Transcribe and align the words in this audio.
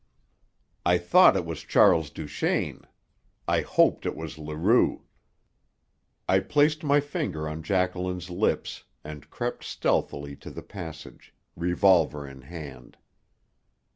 I 0.83 0.97
thought 0.97 1.35
it 1.35 1.45
was 1.45 1.59
Charles 1.61 2.09
Duchaine. 2.09 2.87
I 3.47 3.61
hoped 3.61 4.07
it 4.07 4.15
was 4.15 4.39
Leroux. 4.39 5.03
I 6.27 6.39
placed 6.39 6.83
my 6.83 6.99
finger 6.99 7.47
on 7.47 7.61
Jacqueline's 7.61 8.31
lips 8.31 8.85
and 9.03 9.29
crept 9.29 9.63
stealthily 9.63 10.35
to 10.37 10.49
the 10.49 10.63
passage, 10.63 11.35
revolver 11.55 12.27
in 12.27 12.41
hand. 12.41 12.97